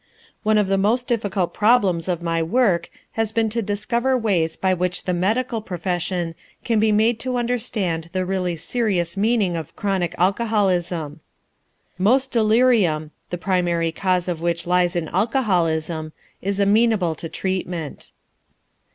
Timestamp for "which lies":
14.41-14.95